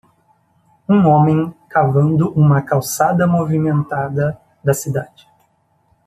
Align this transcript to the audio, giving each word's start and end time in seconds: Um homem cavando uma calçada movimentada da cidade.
Um 0.89 1.05
homem 1.05 1.53
cavando 1.69 2.31
uma 2.33 2.63
calçada 2.63 3.27
movimentada 3.27 4.35
da 4.63 4.73
cidade. 4.73 5.27